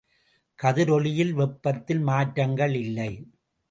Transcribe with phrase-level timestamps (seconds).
[0.59, 3.11] கதிரொளியில் வெப்பத்தில் மாற்றங்கள் இல்லை.